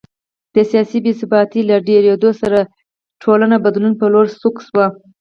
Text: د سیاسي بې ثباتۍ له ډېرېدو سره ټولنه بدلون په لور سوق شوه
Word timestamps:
د 0.55 0.57
سیاسي 0.69 0.97
بې 1.03 1.11
ثباتۍ 1.19 1.61
له 1.69 1.75
ډېرېدو 1.89 2.29
سره 2.41 2.59
ټولنه 3.23 3.55
بدلون 3.65 3.93
په 3.99 4.05
لور 4.13 4.27
سوق 4.39 4.55
شوه 4.67 4.85